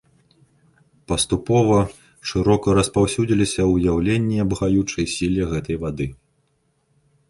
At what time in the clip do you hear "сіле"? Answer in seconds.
5.17-5.43